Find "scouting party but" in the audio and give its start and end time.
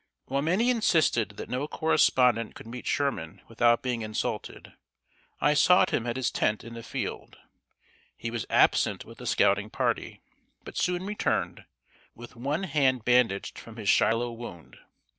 9.27-10.75